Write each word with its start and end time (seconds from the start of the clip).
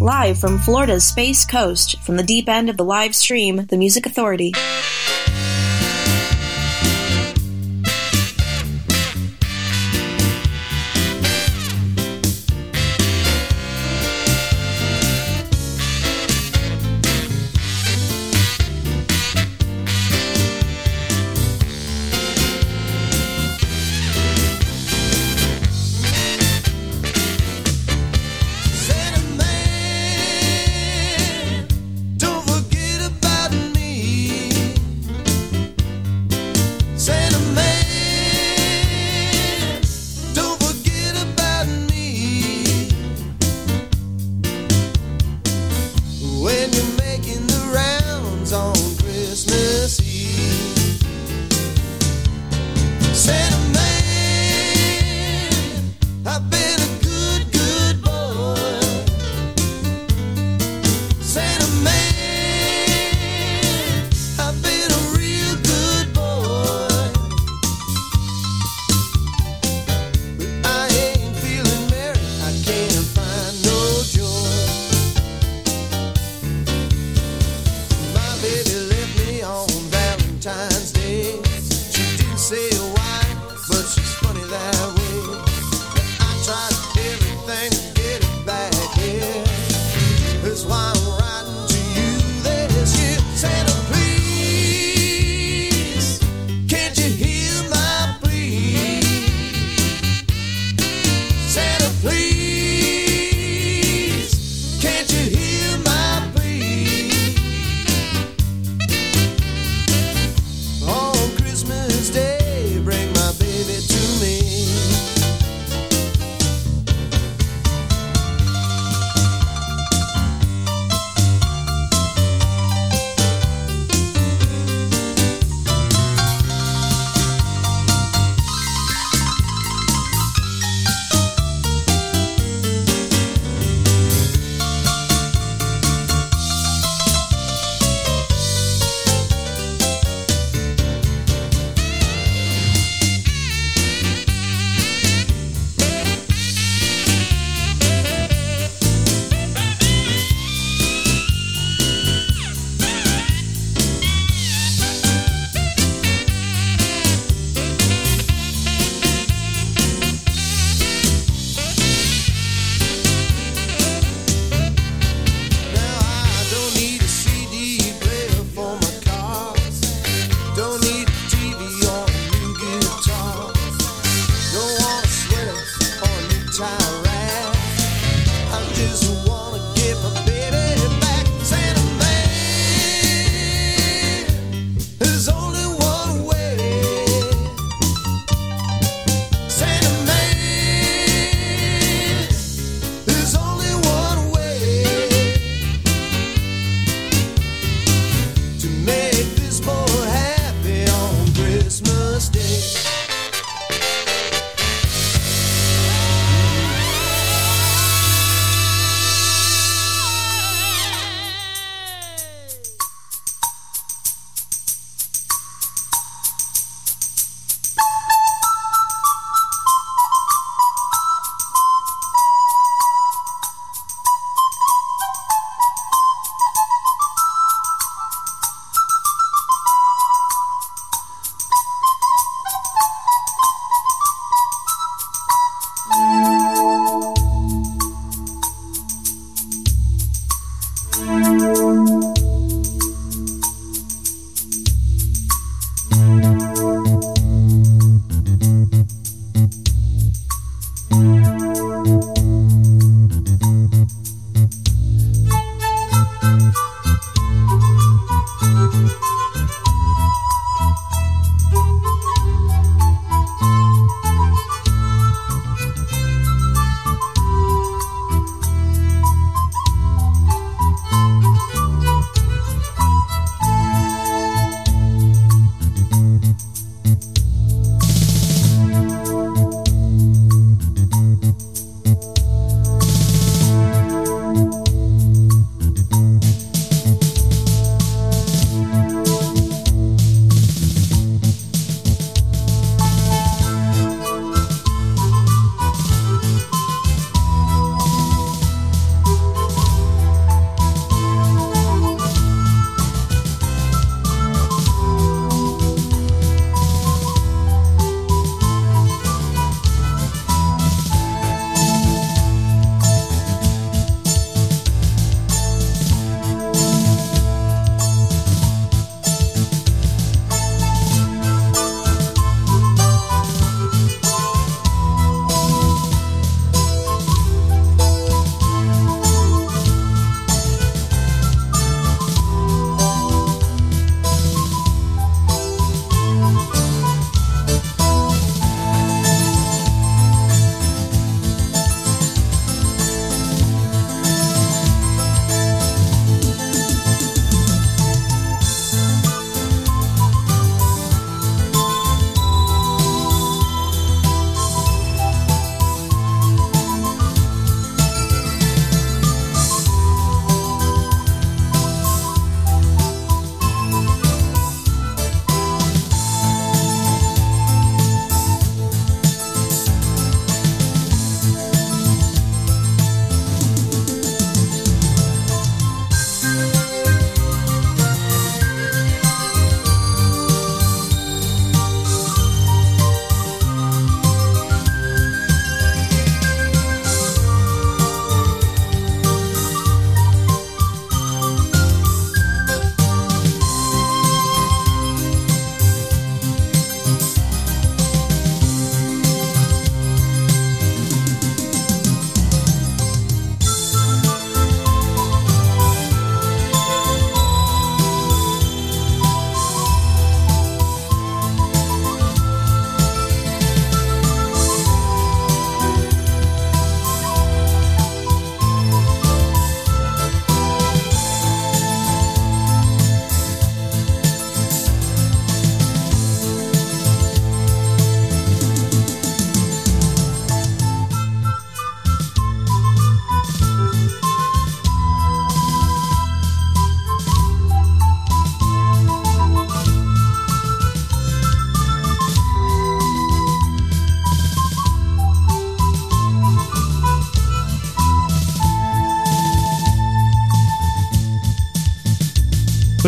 Live 0.00 0.38
from 0.38 0.60
Florida's 0.60 1.04
Space 1.04 1.44
Coast, 1.44 2.00
from 2.02 2.16
the 2.16 2.22
deep 2.22 2.48
end 2.48 2.70
of 2.70 2.76
the 2.76 2.84
live 2.84 3.16
stream, 3.16 3.66
The 3.66 3.76
Music 3.76 4.06
Authority. 4.06 4.52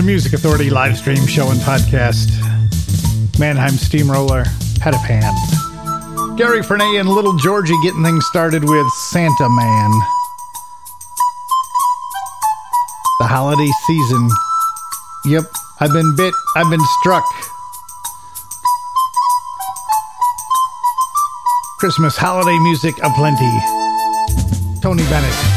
The 0.01 0.07
Music 0.07 0.33
Authority 0.33 0.71
live 0.71 0.97
stream 0.97 1.27
show 1.27 1.51
and 1.51 1.61
podcast. 1.61 2.31
Mannheim 3.39 3.73
Steamroller 3.73 4.45
Patapan. 4.79 5.31
Gary 6.39 6.63
Fernay 6.63 6.99
and 6.99 7.07
Little 7.07 7.37
Georgie 7.37 7.79
getting 7.83 8.03
things 8.03 8.25
started 8.25 8.65
with 8.65 8.89
Santa 9.11 9.49
Man. 9.51 9.91
The 13.19 13.27
holiday 13.27 13.69
season. 13.87 14.31
Yep, 15.27 15.53
I've 15.81 15.93
been 15.93 16.17
bit, 16.17 16.33
I've 16.57 16.71
been 16.71 16.85
struck. 17.01 17.27
Christmas 21.79 22.17
holiday 22.17 22.59
music 22.61 22.95
aplenty. 23.03 23.53
Tony 24.81 25.03
Bennett. 25.11 25.50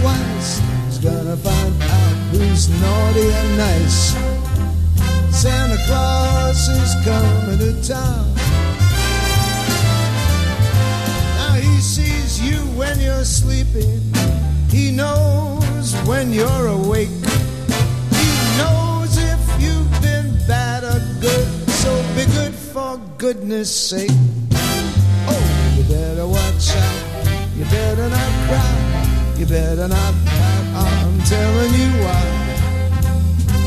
Twice. 0.00 0.60
He's 0.86 0.98
gonna 0.98 1.36
find 1.36 1.82
out 1.82 2.14
who's 2.30 2.68
naughty 2.80 3.28
and 3.40 3.58
nice. 3.58 4.14
Santa 5.34 5.78
Claus 5.86 6.68
is 6.68 6.94
coming 7.04 7.58
to 7.58 7.72
town. 7.86 8.34
Now 11.38 11.54
he 11.54 11.80
sees 11.80 12.40
you 12.40 12.58
when 12.76 12.98
you're 13.00 13.24
sleeping. 13.24 14.00
He 14.70 14.90
knows 14.90 15.94
when 16.06 16.32
you're 16.32 16.66
awake. 16.66 17.14
He 18.22 18.30
knows 18.58 19.16
if 19.16 19.40
you've 19.60 20.02
been 20.02 20.36
bad 20.46 20.84
or 20.84 21.00
good. 21.20 21.46
So 21.70 21.90
be 22.14 22.24
good 22.32 22.54
for 22.54 23.00
goodness 23.16 23.74
sake. 23.74 24.10
Better 29.48 29.88
not 29.88 30.14
pout. 30.26 30.64
I'm 30.84 31.20
telling 31.22 31.72
you 31.72 31.90
why. 32.04 32.48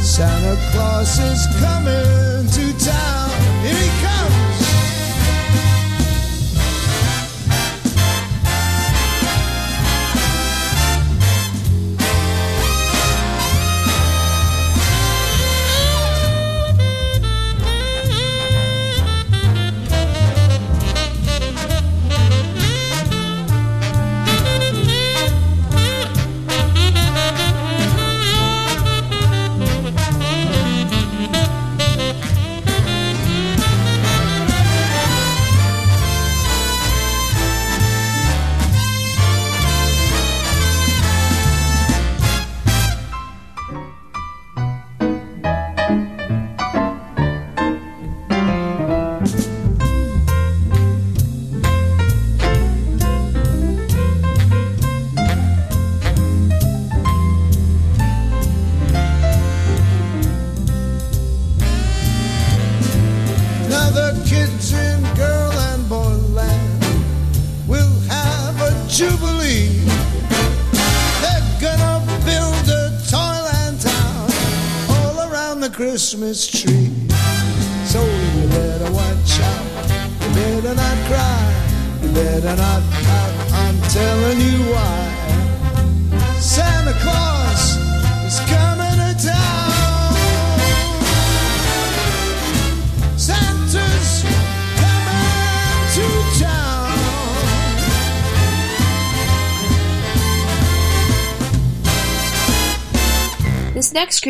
Santa 0.01 0.55
Claus 0.71 1.17
is 1.17 1.47
coming 1.59 2.47
to 2.55 2.85
town. 2.85 3.29
Here 3.63 3.75
he 3.75 3.89
comes. 4.05 4.40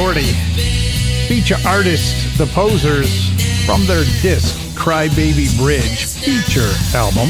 Authority. 0.00 0.32
Feature 1.28 1.58
artist 1.66 2.38
The 2.38 2.46
Posers 2.46 3.28
from 3.66 3.84
their 3.84 4.02
disc 4.22 4.56
Crybaby 4.74 5.54
Bridge 5.58 6.06
feature 6.06 6.72
album, 6.96 7.28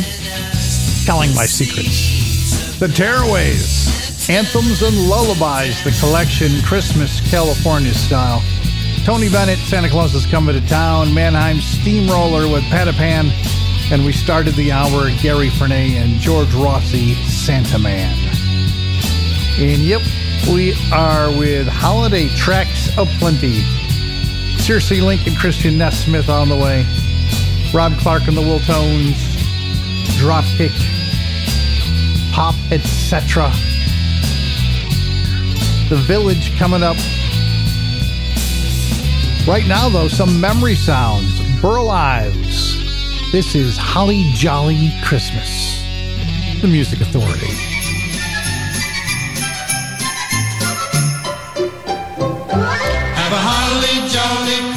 Telling 1.05 1.35
My 1.35 1.47
Secrets. 1.47 2.79
The 2.79 2.87
Tearaways, 2.87 4.31
Anthems 4.31 4.83
and 4.83 4.97
Lullabies, 5.09 5.83
the 5.83 5.91
collection 5.99 6.63
Christmas 6.63 7.21
California 7.29 7.93
style. 7.93 8.41
Tony 9.05 9.29
Bennett, 9.29 9.59
Santa 9.59 9.89
Claus 9.89 10.15
is 10.15 10.25
Coming 10.27 10.55
to 10.55 10.65
Town, 10.69 11.13
Mannheim 11.13 11.57
Steamroller 11.61 12.49
with 12.49 12.63
Patapan, 12.71 13.33
and 13.91 14.05
we 14.05 14.13
started 14.13 14.55
the 14.55 14.71
hour 14.71 15.11
Gary 15.21 15.49
Fernay 15.49 15.97
and 15.97 16.21
George 16.21 16.55
Rossi, 16.55 17.15
Santa 17.25 17.81
Man. 17.81 18.17
And 19.59 19.83
yep, 19.83 20.03
we 20.49 20.75
are 20.93 21.31
with 21.31 21.67
Holiday 21.67 22.29
Tracks 22.37 22.97
of 22.99 23.09
Plenty. 23.19 23.63
Circe 24.59 24.91
Link 24.91 25.27
and 25.27 25.37
Christian 25.37 25.79
Nesmith 25.79 26.29
on 26.29 26.49
the 26.49 26.57
way. 26.57 26.85
Rob 27.73 27.93
Clark 27.99 28.29
and 28.29 28.37
the 28.37 28.41
Wiltones. 28.41 29.15
Dropkick. 30.19 30.73
Pop, 32.33 32.55
etc. 32.71 33.51
The 35.89 35.97
Village 36.07 36.57
coming 36.59 36.83
up. 36.83 36.97
Right 39.47 39.67
now, 39.67 39.89
though, 39.89 40.09
some 40.09 40.41
memory 40.41 40.75
sounds. 40.75 41.41
Burl 41.61 41.91
Ives. 41.91 42.77
This 43.33 43.55
is 43.55 43.77
Holly 43.77 44.31
Jolly 44.35 44.91
Christmas. 45.03 45.83
The 46.61 46.69
Music 46.69 47.01
Authority. 47.01 47.70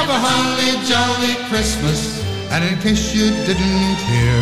Have 0.00 0.08
a 0.08 0.18
holly 0.18 0.72
jolly 0.88 1.34
Christmas, 1.50 2.24
and 2.52 2.64
in 2.64 2.78
case 2.80 3.14
you 3.14 3.28
didn't 3.44 3.98
hear, 4.08 4.40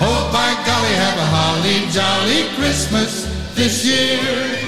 oh 0.00 0.30
by 0.32 0.50
golly, 0.64 0.94
have 0.96 1.18
a 1.18 1.28
holly 1.36 1.84
jolly 1.92 2.48
Christmas 2.56 3.26
this 3.54 3.84
year. 3.84 4.62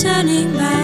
turning 0.04 0.52
back. 0.52 0.83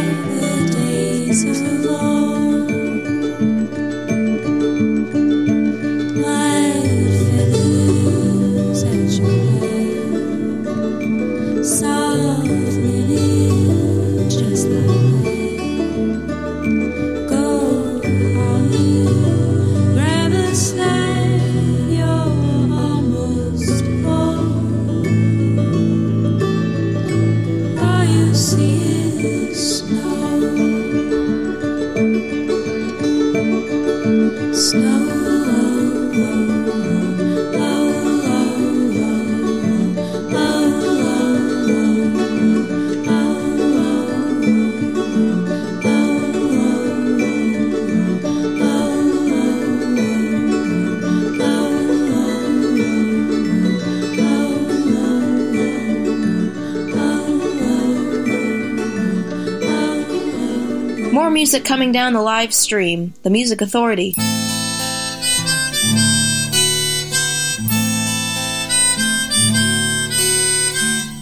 Music 61.50 61.66
coming 61.66 61.90
down 61.90 62.12
the 62.12 62.22
live 62.22 62.54
stream, 62.54 63.12
The 63.24 63.30
Music 63.30 63.60
Authority. 63.60 64.12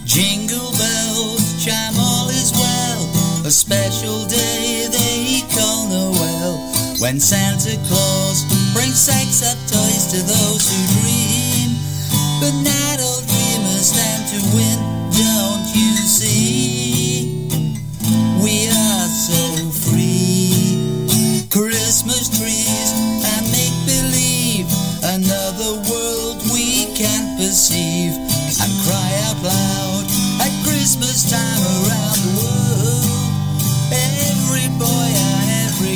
Jingle 0.04 0.70
bells 0.76 1.64
chime 1.64 1.96
all 1.96 2.28
is 2.28 2.52
well, 2.52 3.46
a 3.46 3.50
special 3.50 4.26
day 4.26 4.88
they 4.92 5.40
call 5.56 5.88
Noel, 5.88 6.58
when 7.00 7.18
Santa 7.18 7.78
Claus 7.88 8.44
brings 8.74 9.00
sacks 9.00 9.40
of 9.50 9.56
toys 9.72 10.12
to 10.12 10.18
those 10.18 10.68
who 10.68 11.00
dream. 11.00 11.37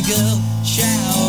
Girl 0.08 0.40
shout 0.64 1.21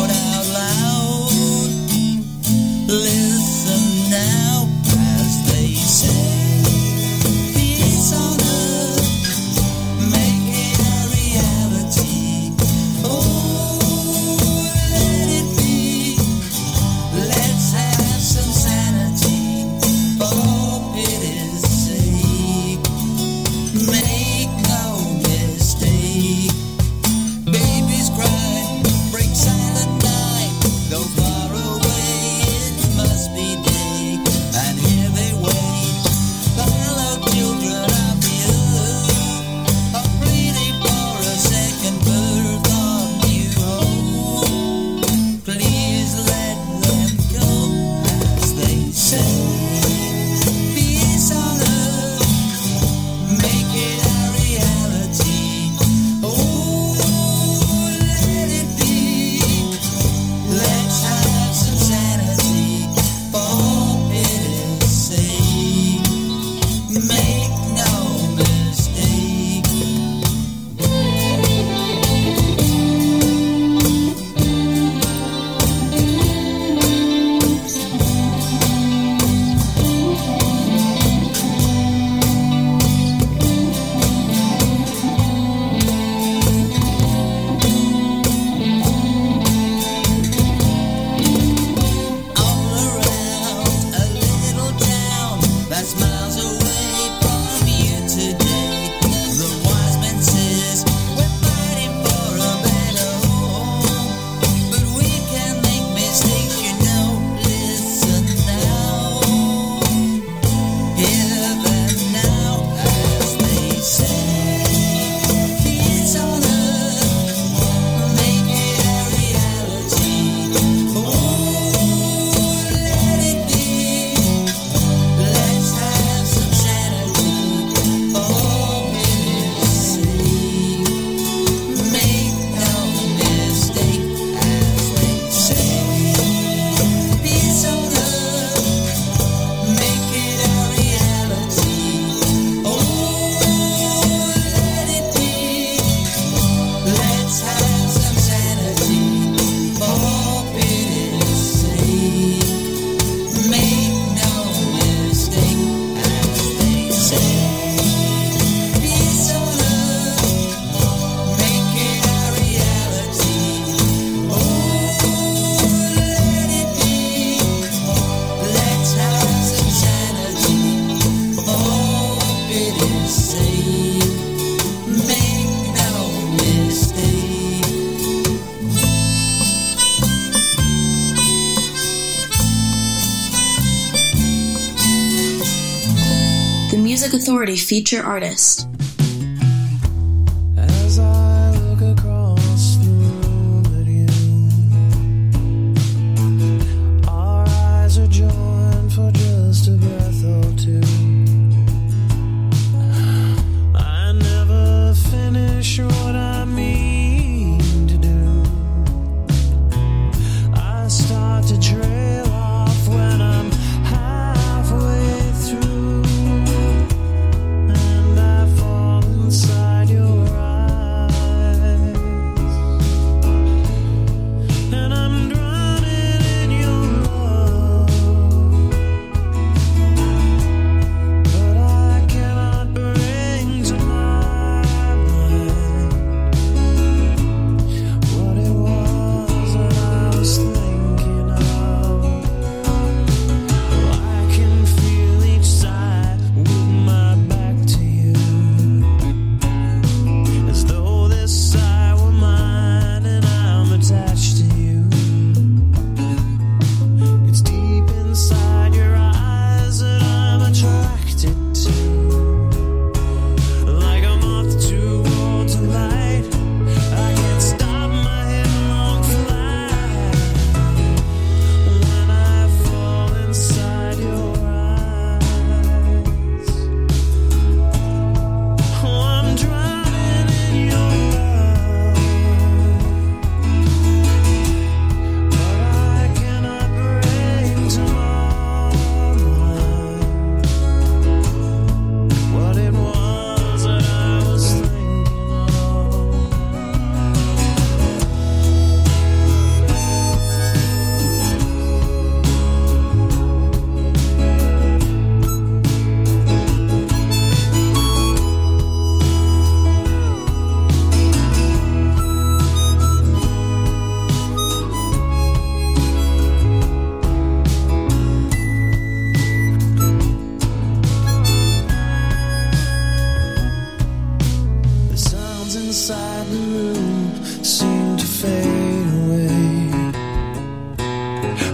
Feature 187.56 188.02
artist. 188.02 188.73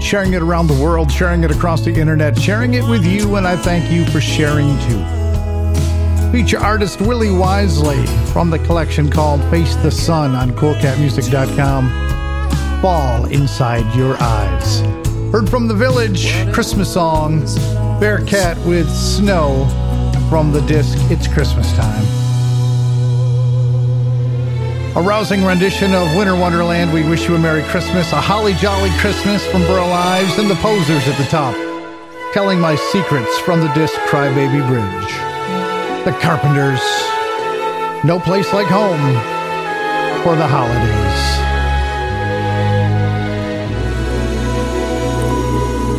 sharing 0.00 0.34
it 0.34 0.42
around 0.42 0.66
the 0.66 0.82
world, 0.82 1.10
sharing 1.10 1.44
it 1.44 1.50
across 1.50 1.84
the 1.84 1.92
internet, 1.92 2.38
sharing 2.38 2.74
it 2.74 2.88
with 2.88 3.04
you, 3.04 3.36
and 3.36 3.46
I 3.46 3.56
thank 3.56 3.90
you 3.90 4.04
for 4.06 4.20
sharing 4.20 4.68
too. 4.88 5.04
Feature 6.32 6.58
artist 6.58 7.00
Willie 7.00 7.30
Wisely 7.30 8.04
from 8.32 8.50
the 8.50 8.58
collection 8.60 9.10
called 9.10 9.42
Face 9.50 9.74
the 9.76 9.90
Sun 9.90 10.34
on 10.34 10.52
coolcatmusic.com. 10.52 12.80
Fall 12.80 13.26
Inside 13.26 13.94
Your 13.96 14.16
Eyes. 14.20 14.80
Heard 15.32 15.50
from 15.50 15.68
the 15.68 15.74
Village, 15.74 16.32
Christmas 16.52 16.92
song, 16.92 17.40
Bearcat 18.00 18.56
with 18.66 18.88
Snow 18.88 19.66
from 20.30 20.52
the 20.52 20.60
disc 20.62 20.96
It's 21.10 21.26
Christmas 21.26 21.70
Time. 21.76 22.19
A 24.96 25.00
rousing 25.00 25.44
rendition 25.44 25.94
of 25.94 26.16
Winter 26.16 26.34
Wonderland, 26.34 26.92
We 26.92 27.04
Wish 27.08 27.28
You 27.28 27.36
a 27.36 27.38
Merry 27.38 27.62
Christmas, 27.62 28.12
a 28.12 28.20
holly 28.20 28.54
jolly 28.54 28.90
Christmas 28.98 29.46
from 29.46 29.62
Burl 29.62 29.84
Ives, 29.84 30.36
and 30.36 30.50
the 30.50 30.56
posers 30.56 31.06
at 31.06 31.16
the 31.16 31.26
top. 31.26 31.54
Telling 32.34 32.58
My 32.58 32.74
Secrets 32.74 33.38
from 33.38 33.60
the 33.60 33.72
disc 33.72 33.94
Crybaby 34.08 34.66
Bridge. 34.66 35.12
The 36.04 36.10
Carpenters, 36.20 36.80
No 38.04 38.18
Place 38.18 38.52
Like 38.52 38.66
Home 38.66 39.14
for 40.24 40.34
the 40.34 40.48
holidays. 40.48 41.20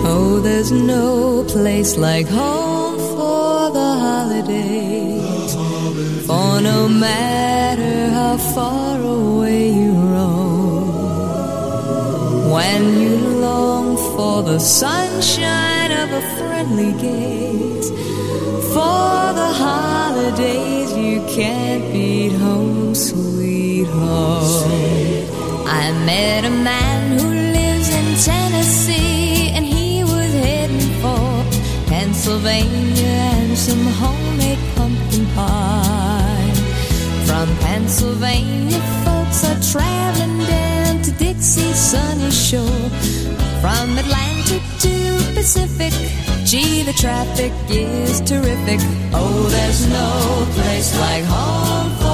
Oh, 0.06 0.42
there's 0.44 0.74
no 0.74 1.46
place 1.48 1.96
like 1.96 2.28
home 2.28 2.98
for 2.98 3.72
the 3.72 3.94
holidays. 4.04 5.56
For 6.28 6.60
no 6.62 6.90
matter 6.90 7.41
how 8.32 8.38
far 8.38 8.96
away 9.02 9.68
you 9.68 9.92
roam, 9.92 10.88
when 12.50 12.82
you 13.02 13.18
long 13.48 13.98
for 14.16 14.42
the 14.42 14.58
sunshine 14.58 15.92
of 15.92 16.10
a 16.14 16.22
friendly 16.38 16.94
gaze, 16.94 17.90
for 18.74 19.20
the 19.42 19.52
holidays 19.66 20.90
you 20.96 21.20
can't 21.28 21.84
beat 21.92 22.32
home, 22.46 22.96
sweet 22.96 23.88
home. 23.88 24.72
I 25.68 25.92
met 26.06 26.46
a 26.46 26.56
man 26.72 27.20
who 27.20 27.28
lives 27.58 27.90
in 28.00 28.08
Tennessee, 28.30 29.50
and 29.56 29.66
he 29.66 30.06
was 30.06 30.32
heading 30.46 30.90
for 31.02 31.28
Pennsylvania 31.90 33.18
and 33.40 33.58
some 33.58 33.86
homemade 34.02 34.64
pumpkin 34.78 35.26
pie. 35.36 36.11
From 37.42 37.58
Pennsylvania, 37.58 38.80
folks 39.04 39.44
are 39.46 39.60
traveling 39.72 40.46
down 40.46 41.02
to 41.02 41.12
Dixie's 41.14 41.76
sunny 41.76 42.30
shore. 42.30 42.90
From 43.62 43.98
Atlantic 43.98 44.62
to 44.82 45.34
Pacific, 45.34 45.92
gee, 46.46 46.84
the 46.84 46.94
traffic 46.94 47.52
is 47.68 48.22
terrific. 48.22 48.80
Oh, 49.12 49.48
there's 49.50 49.88
no 49.88 50.46
place 50.54 50.96
like 51.00 51.24
home 51.24 51.90
for 51.98 52.11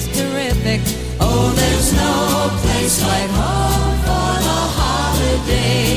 is 0.00 0.06
terrific. 0.16 0.80
Oh, 1.20 1.52
there's 1.56 1.92
no 1.92 2.48
place 2.62 3.02
like 3.02 3.30
home 3.30 3.98
for 4.06 4.32
the 4.46 4.60
holidays. 4.78 5.89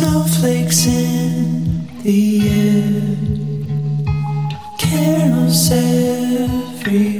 snowflakes 0.00 0.86
in 0.86 1.86
the 2.02 2.40
air, 2.48 3.16
carols 4.78 5.70
everywhere. 5.70 7.19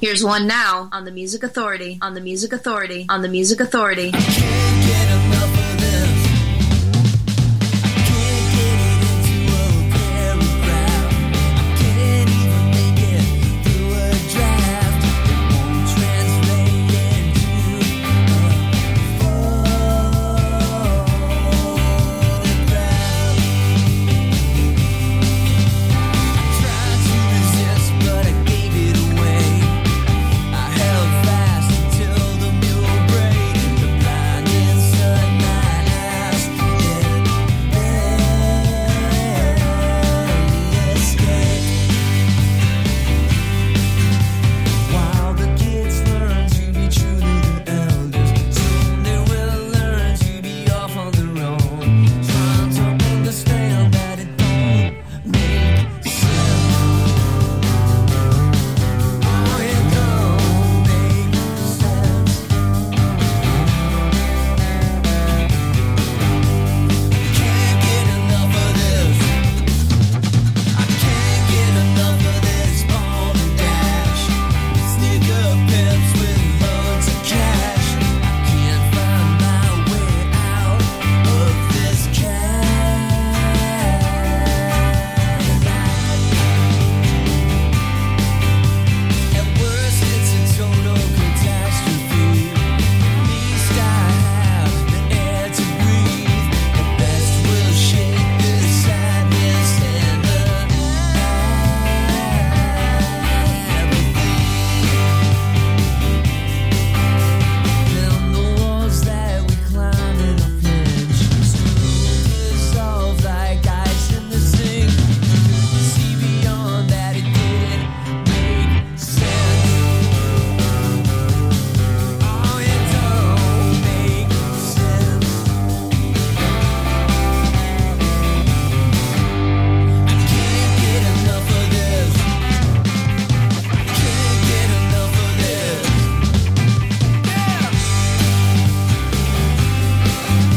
Here's 0.00 0.22
one 0.22 0.46
now 0.46 0.88
on 0.92 1.04
the 1.04 1.10
Music 1.10 1.42
Authority. 1.42 1.98
On 2.00 2.14
the 2.14 2.20
Music 2.20 2.52
Authority. 2.52 3.06
On 3.08 3.20
the 3.20 3.28
Music 3.28 3.58
Authority. 3.58 4.12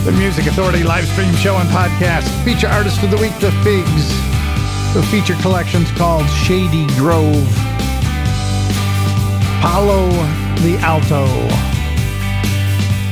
The 0.03 0.11
Music 0.13 0.47
Authority 0.47 0.81
live 0.83 1.07
stream 1.07 1.31
show 1.35 1.57
and 1.57 1.69
podcast. 1.69 2.25
Feature 2.43 2.69
artist 2.69 3.03
of 3.03 3.11
the 3.11 3.17
week, 3.17 3.37
The 3.39 3.51
Figs. 3.61 4.09
The 4.95 5.03
feature 5.11 5.35
collection's 5.41 5.91
called 5.91 6.27
Shady 6.27 6.87
Grove. 6.97 7.47
Paulo 9.61 10.09
the 10.61 10.77
Alto. 10.81 11.25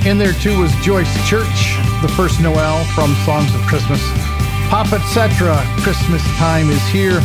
In 0.10 0.18
there 0.18 0.34
too 0.34 0.60
was 0.60 0.74
Joyce 0.82 1.14
Church, 1.30 1.78
the 2.02 2.12
first 2.18 2.42
Noel 2.42 2.84
from 2.96 3.14
Songs 3.26 3.54
of 3.54 3.62
Christmas. 3.68 4.02
Pop 4.70 4.92
Etc. 4.92 5.30
Christmas 5.82 6.24
Time 6.38 6.72
is 6.72 6.82
here. 6.88 7.20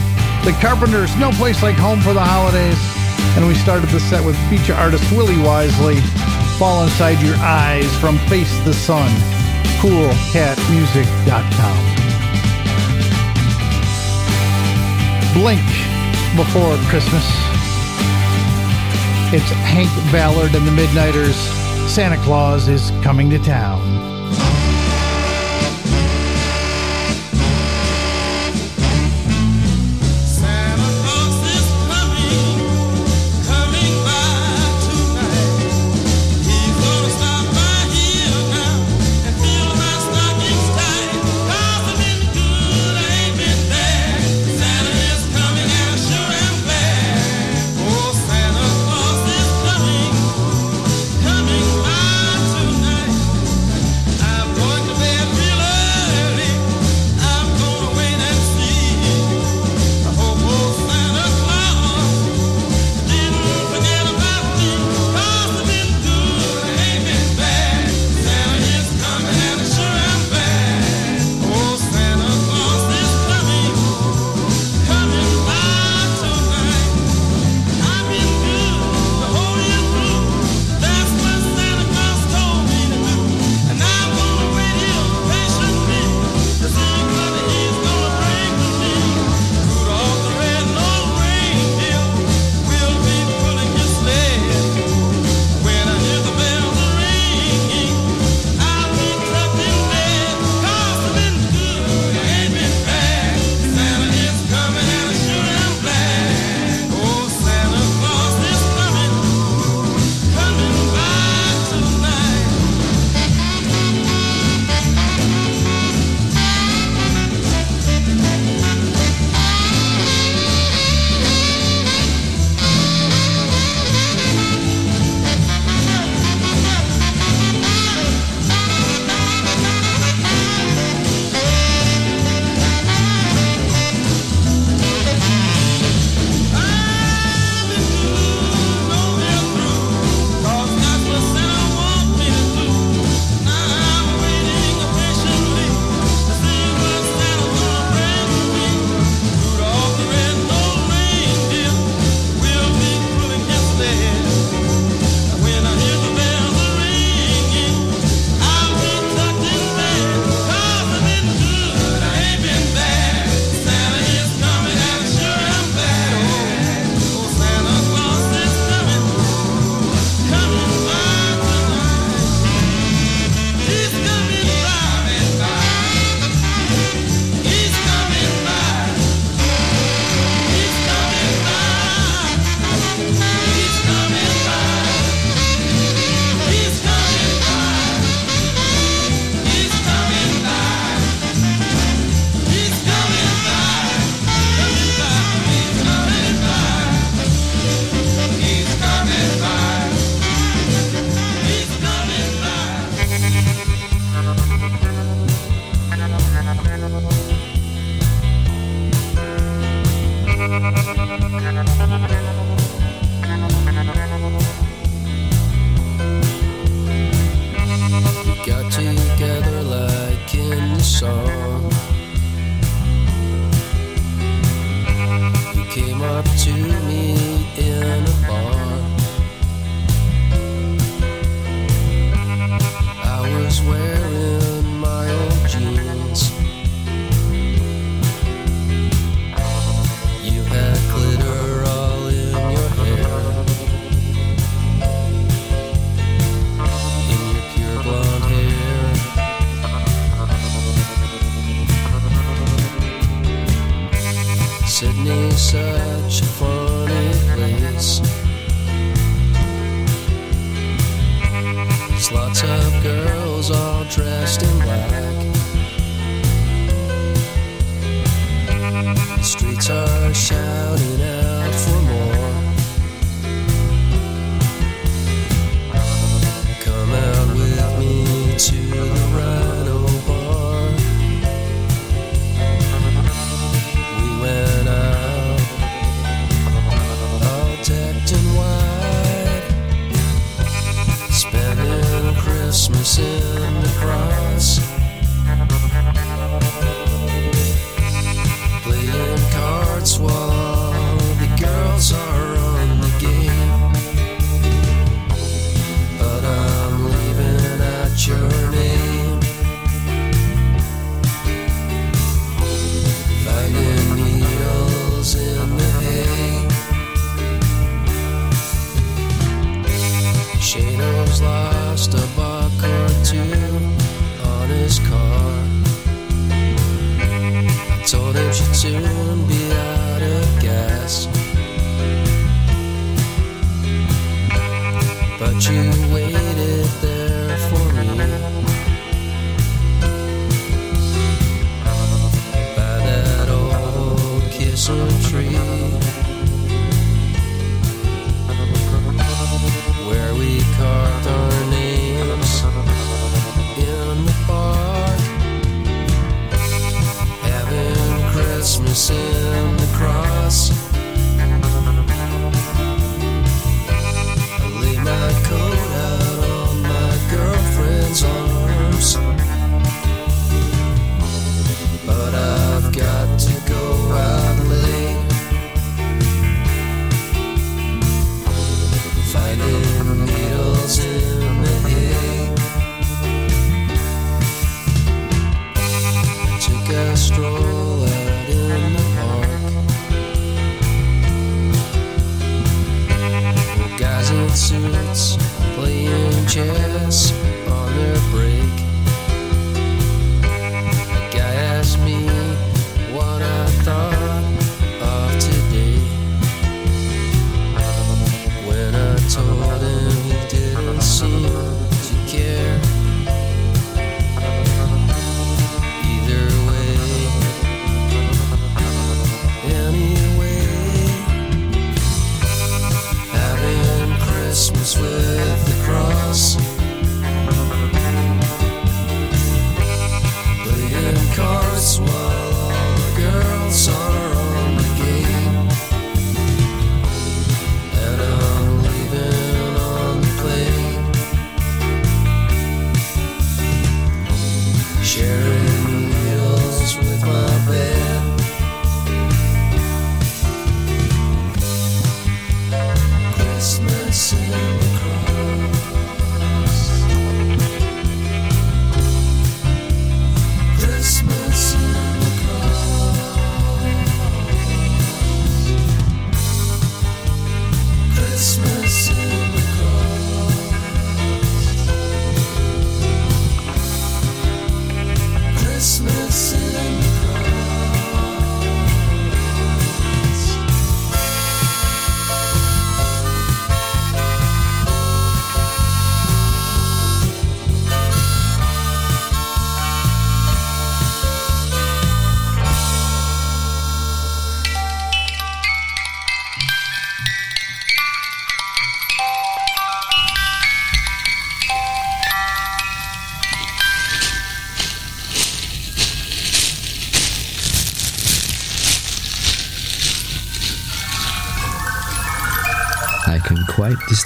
The 0.45 0.57
Carpenters, 0.61 1.17
No 1.17 1.31
Place 1.33 1.63
Like 1.63 1.77
Home 1.77 2.01
for 2.01 2.13
the 2.13 2.21
Holidays. 2.21 2.79
And 3.37 3.47
we 3.47 3.55
started 3.55 3.89
the 3.89 4.01
set 4.01 4.25
with 4.25 4.37
feature 4.51 4.75
artist 4.75 5.11
Willie 5.13 5.41
Wisely, 5.41 6.01
Fall 6.59 6.85
Inside 6.85 7.21
Your 7.23 7.37
Eyes 7.37 7.91
from 7.99 8.19
Face 8.29 8.59
the 8.65 8.75
Sun, 8.75 9.11
coolcatmusic.com. 9.85 11.77
Blink 15.35 15.61
before 16.37 16.79
Christmas. 16.89 17.27
It's 19.35 19.51
Hank 19.51 19.91
Ballard 20.11 20.55
and 20.55 20.67
the 20.67 20.71
Midnighters. 20.71 21.35
Santa 21.91 22.17
Claus 22.25 22.67
is 22.67 22.93
coming 23.03 23.29
to 23.29 23.39
town. 23.39 24.14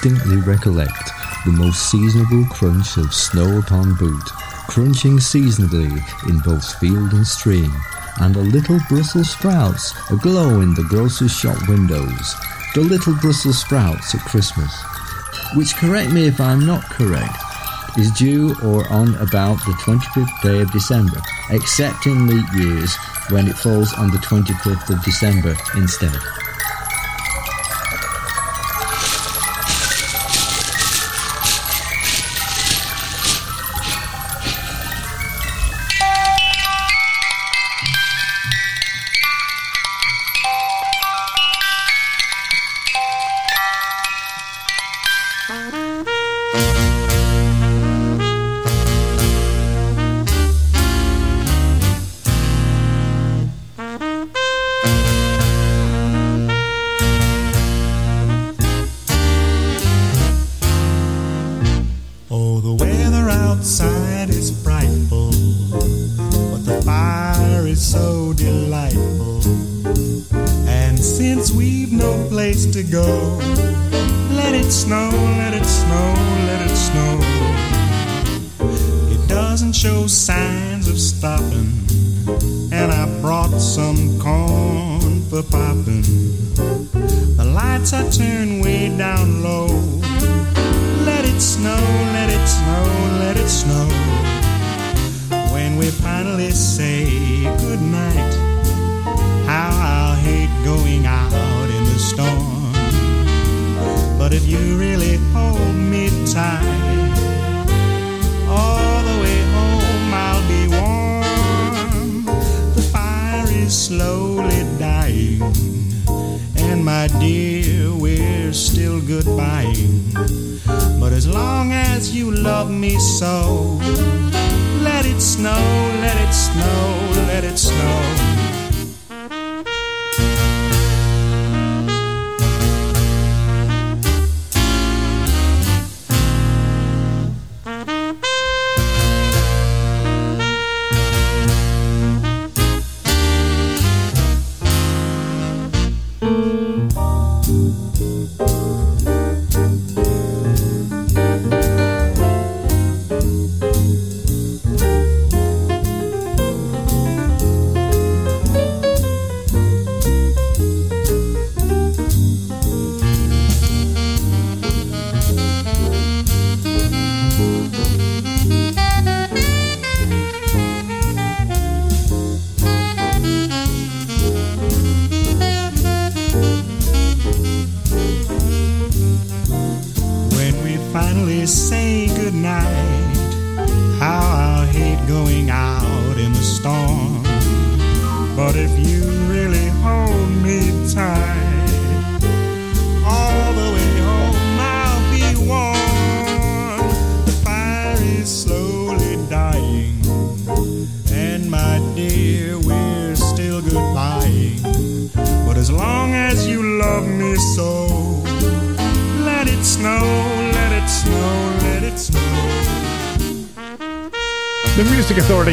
distinctly 0.01 0.36
recollect 0.42 1.11
the 1.44 1.51
most 1.51 1.90
seasonable 1.90 2.44
crunch 2.46 2.96
of 2.99 3.12
snow 3.12 3.59
upon 3.59 3.94
boot, 3.94 4.24
crunching 4.68 5.18
seasonably 5.18 5.90
in 6.28 6.38
both 6.44 6.78
field 6.78 7.12
and 7.12 7.26
stream, 7.26 7.72
and 8.20 8.34
the 8.34 8.42
little 8.42 8.78
Brussels 8.88 9.30
sprouts 9.30 9.92
aglow 10.11 10.61
in 10.61 10.72
the 10.74 10.84
grocer's 10.84 11.32
shop 11.32 11.57
windows. 11.68 12.34
The 12.74 12.82
little 12.82 13.14
Brussels 13.14 13.59
sprouts 13.59 14.14
at 14.14 14.20
Christmas, 14.20 14.72
which, 15.57 15.74
correct 15.76 16.12
me 16.12 16.28
if 16.28 16.40
I'm 16.40 16.64
not 16.64 16.84
correct, 16.84 17.36
is 17.99 18.12
due 18.12 18.55
or 18.62 18.88
on 18.92 19.16
about 19.16 19.57
the 19.64 19.72
25th 19.82 20.42
day 20.42 20.61
of 20.61 20.70
December, 20.70 21.20
except 21.51 22.07
in 22.07 22.28
leap 22.28 22.46
years 22.55 22.94
when 23.30 23.49
it 23.49 23.59
falls 23.59 23.92
on 23.94 24.12
the 24.12 24.18
25th 24.18 24.90
of 24.90 25.03
December 25.03 25.57
instead. 25.76 26.47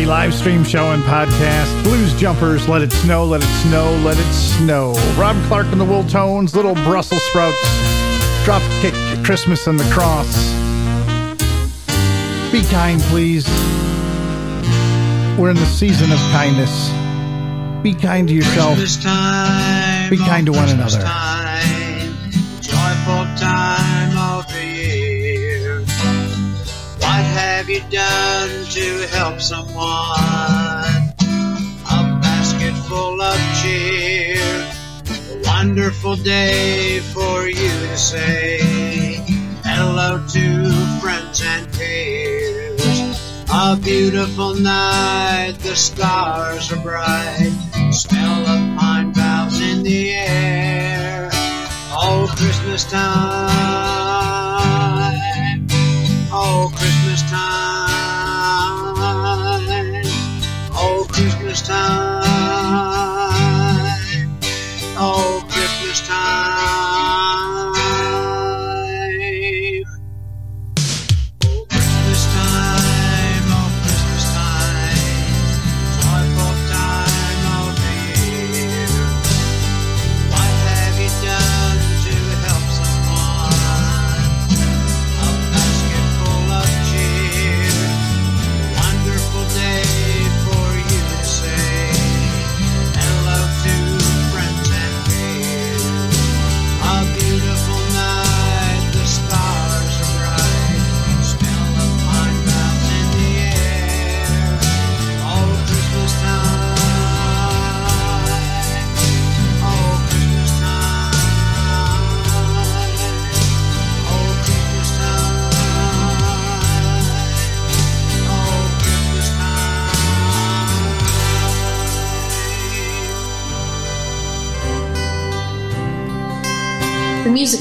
live 0.06 0.34
stream 0.34 0.64
show 0.64 0.92
and 0.92 1.02
podcast. 1.04 1.84
Blues 1.84 2.14
Jumpers, 2.20 2.68
Let 2.70 2.82
It 2.82 2.92
Snow, 2.92 3.26
Let 3.26 3.42
It 3.42 3.48
Snow, 3.64 3.92
Let 4.04 4.18
It 4.18 4.34
Snow. 4.34 4.94
Rob 5.18 5.36
Clark 5.48 5.66
and 5.68 5.82
the 5.82 5.86
Wool 5.86 6.04
Tones, 6.04 6.56
Little 6.56 6.76
Brussels 6.76 7.24
Sprouts, 7.24 7.60
Dropkick, 8.46 9.26
Christmas 9.26 9.66
and 9.68 9.80
the 9.80 9.90
Cross. 9.92 10.36
Be 12.52 12.62
kind, 12.70 13.02
please. 13.04 13.48
We're 15.40 15.50
in 15.50 15.56
the 15.58 15.66
season 15.66 16.12
of 16.12 16.20
kindness. 16.32 16.90
Be 17.82 17.94
kind 17.94 18.28
to 18.28 18.34
yourself. 18.34 18.78
Time, 19.02 20.10
Be 20.10 20.18
kind 20.18 20.46
to 20.46 20.52
one 20.52 20.70
another. 20.70 21.02
Time, 21.02 22.14
joyful 22.62 23.26
time 23.38 24.18
of 24.18 24.48
the 24.54 24.66
year. 24.66 25.80
What 27.00 27.24
have 27.24 27.70
you 27.70 27.82
done? 27.90 28.05
to 28.76 29.08
help 29.08 29.40
someone. 29.40 29.80
A 31.90 32.20
basket 32.20 32.74
full 32.90 33.22
of 33.22 33.40
cheer, 33.62 34.36
a 34.36 35.42
wonderful 35.46 36.18
day 36.18 37.00
for 37.14 37.48
you 37.48 37.70
to 37.70 37.98
say 37.98 38.60
hello 39.64 40.22
to 40.28 40.72
friends 41.00 41.42
and 41.42 41.72
peers. 41.72 43.00
A 43.50 43.78
beautiful 43.82 44.56
night, 44.56 45.56
the 45.60 45.74
stars 45.74 46.70
are 46.74 46.82
bright, 46.82 47.54
smell 47.92 48.42
of 48.42 48.78
pine 48.78 49.14
boughs 49.14 49.62
in 49.62 49.84
the 49.84 50.12
air. 50.12 51.30
Oh, 51.94 52.28
Christmas 52.36 52.84
time. 52.84 53.06
Oh, 56.30 56.70
Christmas. 56.76 57.05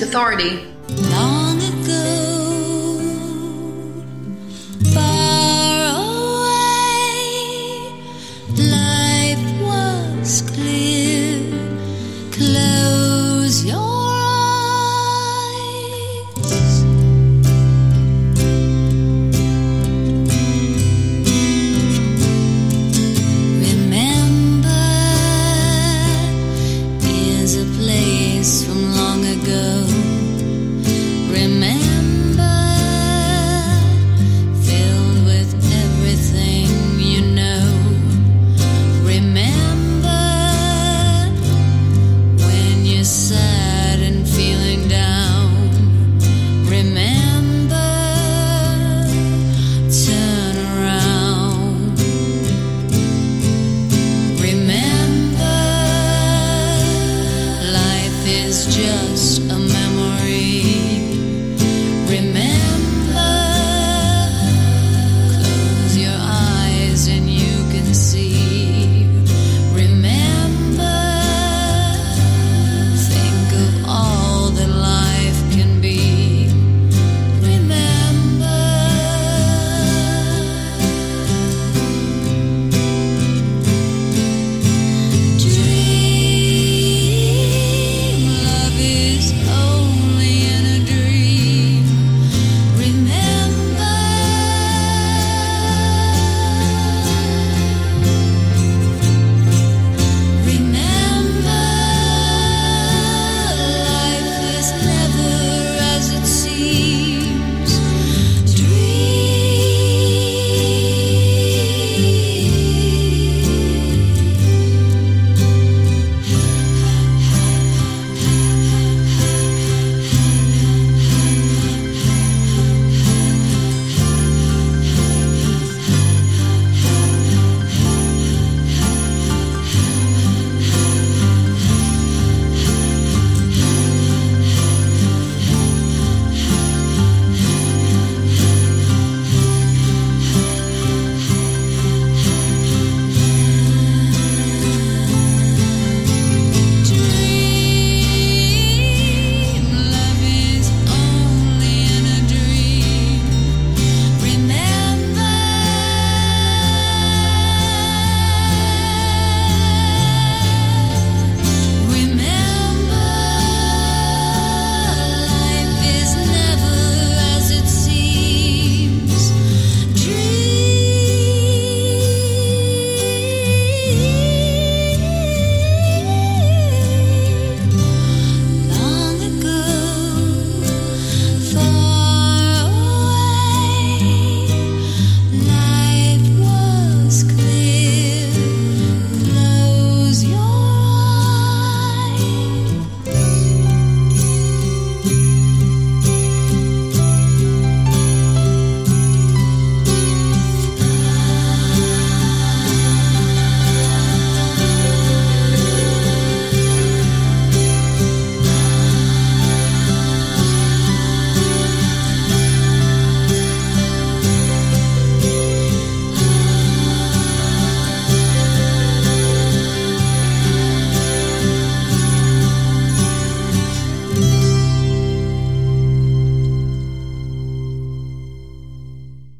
Authority 0.03 0.64